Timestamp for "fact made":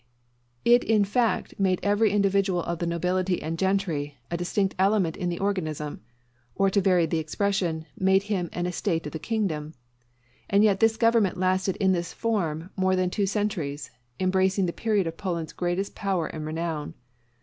1.05-1.79